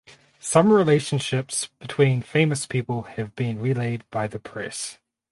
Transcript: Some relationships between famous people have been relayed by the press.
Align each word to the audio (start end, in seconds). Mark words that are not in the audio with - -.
Some 0.39 0.73
relationships 0.73 1.67
between 1.77 2.23
famous 2.23 2.65
people 2.65 3.03
have 3.03 3.35
been 3.35 3.59
relayed 3.59 4.03
by 4.09 4.25
the 4.25 4.39
press. 4.39 4.97